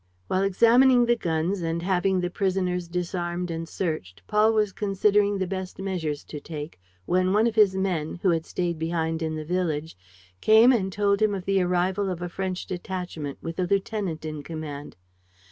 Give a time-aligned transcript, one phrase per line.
[0.27, 5.45] While examining the guns and having the prisoners disarmed and searched, Paul was considering the
[5.45, 9.45] best measures to take, when one of his men, who had stayed behind in the
[9.45, 9.95] village,
[10.41, 14.41] came and told him of the arrival of a French detachment, with a lieutenant in
[14.41, 14.95] command.